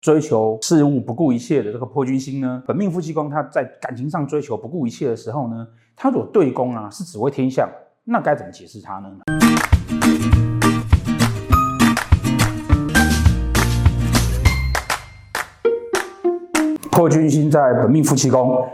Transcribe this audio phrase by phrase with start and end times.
[0.00, 7.68] 追求事物不顾一切的这个破军星呢，本命夫妻宫他在感情上追求不顾一切的时候呢，他如果对宫啊是紫微天相，
[8.04, 9.10] 那该怎么解释它呢？
[16.90, 18.66] 破军星在本命夫妻宫，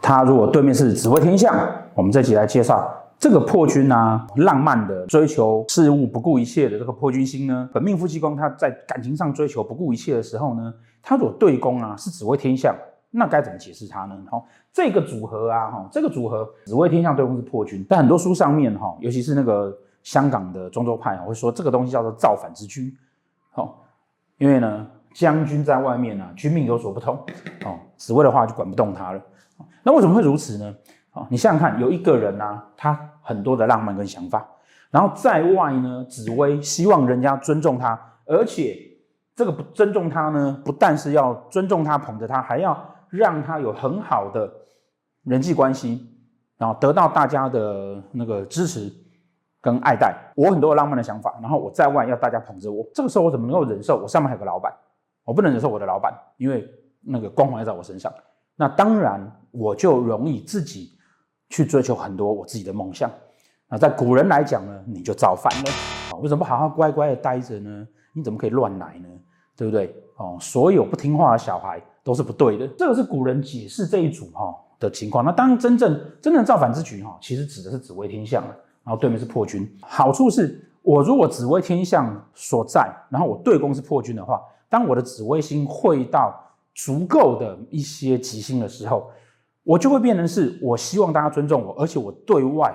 [0.00, 1.54] 他如果对面是紫微天相，
[1.92, 3.03] 我们这集来介绍。
[3.24, 12.76] 这个破军啊，浪漫的追求事物不顾一切的这个破军星呢，本命夫妻宫他在感情上追求不顾一切的时候呢，他如果对宫啊是紫微天相，
[13.10, 14.14] 那该怎么解释它呢？
[14.30, 22.94] 好，这个组合啊，哈，这个组合紫微天相对宫是破军，但很多书上面哈，尤其是那个香港的中州派啊会说这个东西叫做造反之居，
[23.52, 23.86] 好，
[24.36, 27.16] 因为呢将军在外面啊，军命有所不通，
[27.64, 29.22] 哦，紫微的话就管不动他了，
[29.82, 30.74] 那为什么会如此呢？
[31.14, 34.44] 啊，你想想看，有一个人啊，他很多的浪漫跟想法，
[34.90, 38.76] 然后在外呢，紫薇希望人家尊重他，而且
[39.36, 42.76] 这个不尊重他呢，不但是要尊重他、捧着他，还要
[43.10, 44.52] 让他有很好的
[45.22, 46.04] 人际关系，
[46.58, 48.92] 然后得到大家的那个支持
[49.60, 50.16] 跟爱戴。
[50.34, 53.98] 我很多浪漫的想法，然后我在外要大家捧着我，这个时候我怎么能够忍受？
[53.98, 54.74] 我上面还有个老板，
[55.24, 56.68] 我不能忍受我的老板，因为
[57.00, 58.12] 那个光环在我身上。
[58.56, 59.20] 那当然，
[59.52, 60.93] 我就容易自己。
[61.54, 63.08] 去追求很多我自己的梦想，
[63.68, 65.70] 那在古人来讲呢，你就造反了
[66.10, 66.18] 啊！
[66.20, 67.86] 为什么不好好乖乖的待着呢？
[68.12, 69.08] 你怎么可以乱来呢？
[69.56, 69.94] 对不对？
[70.16, 72.66] 哦，所有不听话的小孩都是不对的。
[72.76, 75.24] 这个是古人解释这一组哈的情况。
[75.24, 78.42] 那当然，真正真正造反之局哈，其实指的是紫微天相，
[78.82, 79.64] 然后对面是破军。
[79.80, 86.34] 好处是我如果紫微天相所在，然后我对宫是破军的话，当我的紫微星会到
[86.74, 89.08] 足够的一些吉星的时候。
[89.64, 92.72] 我就会变成是，我希望大家尊重我，而且我对外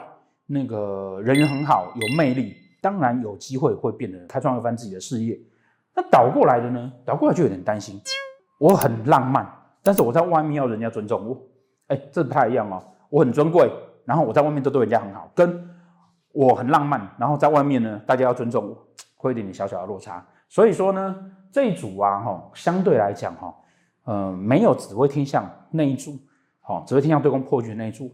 [0.47, 5.39] 那个人缘很好，有魅力，当然有机会会变得开创一番自己的事业。
[5.95, 6.91] 那倒过来的呢？
[7.05, 8.01] 倒过来就有点担心。
[8.59, 9.47] 我很浪漫，
[9.83, 11.37] 但是我在外面要人家尊重我，
[11.87, 12.81] 哎，这不太一样哦。
[13.09, 13.71] 我很尊贵，
[14.03, 15.69] 然后我在外面都对人家很好，跟
[16.31, 18.75] 我很浪漫，然后在外面呢，大家要尊重我，
[19.15, 20.25] 会有点点小小的落差。
[20.47, 21.15] 所以说呢，
[21.51, 23.53] 这一组啊，哈，相对来讲哈，
[24.05, 26.17] 呃，没有紫微天相那一组。
[26.69, 28.11] 哦，紫微天相对宫破军那一组，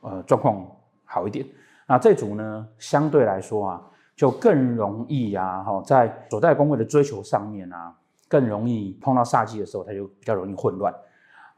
[0.00, 0.66] 呃，状况
[1.04, 1.44] 好一点。
[1.86, 3.82] 那这组呢，相对来说啊，
[4.16, 7.94] 就更容易啊，哈，在所在宫位的追求上面啊，
[8.26, 10.94] 更容易碰到煞气的时候，它就比较容易混乱。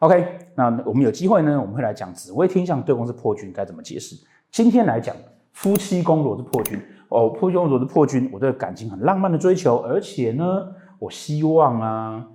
[0.00, 4.16] OK，那我们有机会呢，我们会来讲紫微天相对宫是破军该怎么解释。
[4.50, 5.14] 今天来讲
[5.52, 6.76] 夫妻宫如果是破军，
[7.08, 12.26] 哦，夫妻宫如果是破军，我对感情很浪漫的追求，而且呢，我希望啊。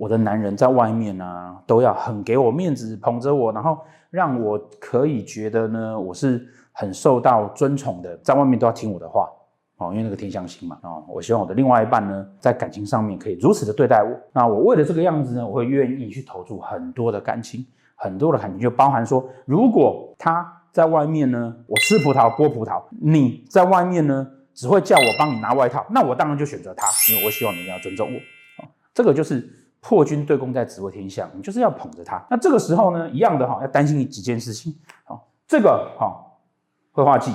[0.00, 3.78] 我的男人在外面呢、都要很给我面子，捧着我，然后
[4.08, 9.28] 让我可以觉得呢，我是很受到尊崇的，在外面都要听我的话
[9.76, 14.18] 哦，因为那个天相星嘛哦，我希望我的另外一半呢，在感情上面可以如此的对待我。
[14.32, 28.64] 那我为了这个样子呢，我会愿意去投注很多的感情，很多的感情就包含说，如果他在外面呢，我吃葡萄剥葡萄，你在外面呢，只会叫我帮你拿外套，那我当然就选择他，因为我希望你一定要尊重我。
[28.94, 29.56] 这个就是。
[29.80, 32.22] 破军对宫在紫微天相，你就是要捧着他。
[32.30, 34.74] 那这个时候呢，一样的哈，要担心几件事情。
[35.04, 36.14] 好，这个哈
[36.92, 37.32] 会化忌，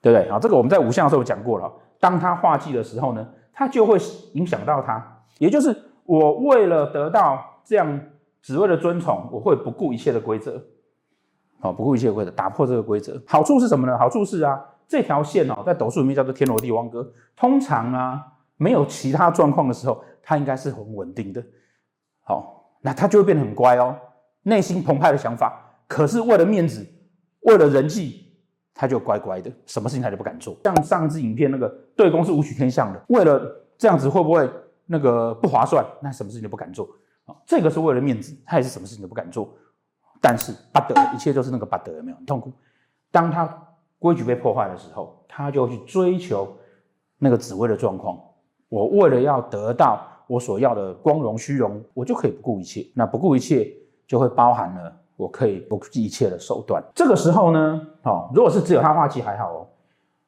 [0.00, 0.30] 对不对？
[0.30, 1.72] 好，这个我们在五相的时候讲过了。
[1.98, 3.98] 当他化忌的时候呢，他就会
[4.34, 5.02] 影响到他。
[5.38, 5.74] 也就是
[6.04, 8.00] 我为了得到这样
[8.42, 10.62] 紫微的尊崇，我会不顾一切的规则，
[11.60, 13.20] 好，不顾一切的规则，打破这个规则。
[13.26, 13.96] 好处是什么呢？
[13.96, 17.10] 好处是啊，这条线哦，在斗数里面叫做天罗地网格。
[17.34, 18.22] 通常啊，
[18.56, 20.02] 没有其他状况的时候。
[20.28, 21.40] 他应该是很稳定的，
[22.24, 23.96] 好，那他就会变得很乖哦，
[24.42, 25.56] 内心澎湃的想法，
[25.86, 26.84] 可是为了面子，
[27.42, 28.36] 为了人际，
[28.74, 30.56] 他就乖乖的，什么事情他就不敢做。
[30.64, 33.40] 像上支影片那个对宫是武曲天相的，为了
[33.78, 34.50] 这样子会不会
[34.84, 35.86] 那个不划算？
[36.02, 36.88] 那什么事情都不敢做
[37.26, 37.36] 啊？
[37.46, 39.56] 这个是为了面子，他也是什么事情都不敢做。
[40.20, 42.52] 但是巴德，一切都是那个巴德，有没有很痛苦？
[43.12, 43.46] 当他
[44.00, 46.58] 规矩被破坏的时候，他就去追求
[47.16, 48.20] 那个紫微的状况。
[48.68, 50.00] 我为了要得到。
[50.28, 52.84] 我所要的光荣虚荣，我就可以不顾一切。
[52.96, 53.72] 那不顾一切，
[54.08, 56.82] 就会包含了我可以不计一切的手段。
[56.96, 59.66] 这个时候呢，哦，如果是只有他化忌还好哦。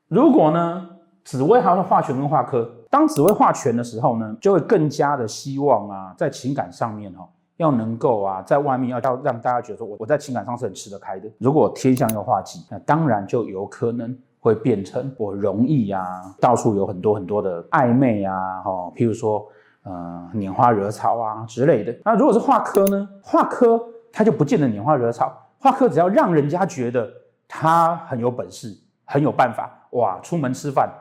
[0.07, 0.89] 如果呢，
[1.25, 11.29] 紫微还有化权跟化科，当紫微化权的时候呢，就会更加的希望啊，在情感上面哈，要能够啊，在外面要要让大家觉得说我我在情感上是很吃得开的。
[11.39, 14.17] 如果天象又化忌，那当然就有可能。
[14.41, 19.47] 会变成我容易啊，到处有很多很多的暧昧啊，哦，譬如说。
[19.85, 21.97] 呃，拈花惹草啊之类的。
[22.05, 23.09] 那如果是化科呢？
[23.23, 23.83] 化科
[24.13, 25.33] 他就不见得拈花惹草。
[25.59, 27.11] 化科只要让人家觉得
[27.47, 30.93] 他很有本事，很有办法，哇，出门吃饭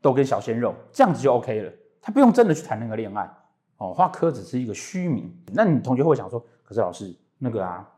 [0.00, 1.70] 都跟小鲜肉，这样子就 OK 了。
[2.00, 3.30] 他不用真的去谈那个恋爱，
[3.76, 5.32] 哦，化科只是一个虚名。
[5.52, 7.88] 那你同学会想说，可是老师那个啊，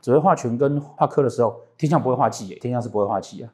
[0.00, 3.50] 只会化权跟画科的时候，天象不会化忌耶，天象是不会化忌啊。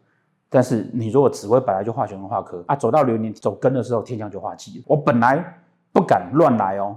[0.54, 4.84] 但是你如果只会本来就化权跟化科啊，走到流年走根的时候，天象就化忌。
[4.86, 5.44] 我本来
[5.92, 6.96] 不敢乱来哦，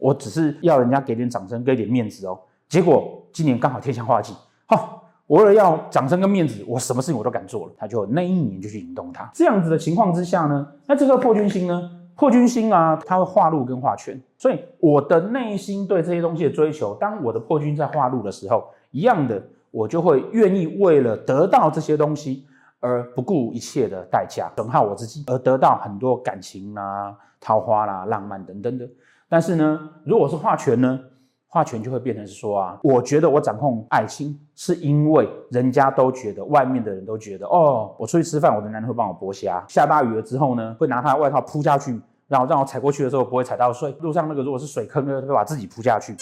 [0.00, 2.36] 我只是要人家给点掌声，给点面子哦。
[2.68, 4.34] 结果今年刚好天象化忌，
[4.66, 7.72] 好，我为了要掌声跟面子，我什么事情我都敢做了。
[7.78, 9.30] 他就那一年就去引动他。
[9.32, 11.90] 这样子的情况之下呢，那这个破军星呢？
[12.16, 19.40] 破军星啊，它会化禄跟化权，所以我的内心对这些东西的追求，当我的破军在化禄的时候，一样的，
[19.70, 22.44] 我就会愿意为了得到这些东西
[22.80, 28.88] 而不顾一切的代价，损耗我自己，而得到很多感情啊、桃花啦、浪漫等等的。
[29.28, 30.98] 但是呢，如果是化权呢，
[31.46, 42.00] 化权就会变成是说啊，我觉得我掌控爱情，是因为人家都觉得，外面的人都觉得，哦，我出去吃饭，我的男人会帮我剥虾，下大雨了之后呢，会拿他的外套铺下去。
[42.28, 46.14] 然后让我踩过去的时候不会踩到水，路上那个如果是水坑呢，他会把自己扑下去。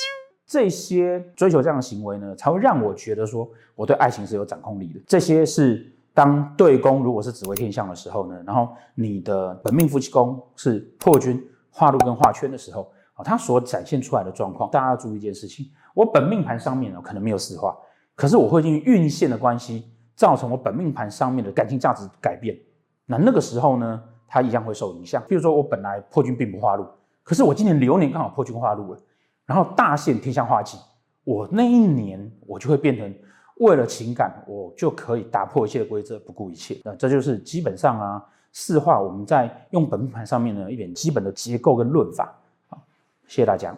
[0.46, 5.00] 这些追求这样的行为呢，才会让我觉得说我对爱情是有掌控力的。
[5.04, 17.76] 这些是当对宫如果是紫微天相的时候呢，然后你的本命夫妻宫是破军化禄跟化圈的时候啊，它所展现出来的状况，大家要注意一件事情：我本命盘上面呢可能没有四化，
[18.14, 19.84] 可是我会因为运线的关系，
[20.14, 22.58] 造成我本命盘上面的感情价值改变。
[23.04, 24.02] 那那个时候呢？
[24.28, 25.22] 它一样会受影响。
[25.28, 26.84] 比如说，我本来破军并不化禄，
[27.22, 29.00] 可是我今年流年刚好破军化禄了，
[29.46, 30.76] 然后大限天象化忌，
[31.22, 33.14] 我那一年我就会变成
[33.56, 36.80] 为了情感，我就可以打破一切规则，不顾一切。
[36.84, 42.34] 那这就是基本上啊，四化我们在用本命盘上面的一点基本的结构跟论法。
[42.68, 42.78] 好，
[43.26, 43.74] 谢谢大家。